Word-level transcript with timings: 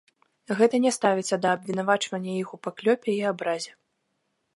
Гэта 0.59 0.75
не 0.85 0.91
ставіцца 0.95 1.37
да 1.43 1.51
абвінавачвання 1.57 2.31
іх 2.43 2.47
у 2.57 2.59
паклёпе 2.69 3.09
і 3.17 3.21
абразе. 3.33 3.71